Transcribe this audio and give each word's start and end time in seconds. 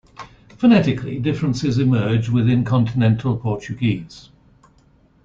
Phonetically, 0.57 1.19
differences 1.19 1.77
emerge 1.77 2.27
within 2.27 2.63
Continental 2.65 3.37
Portuguese. 3.37 4.31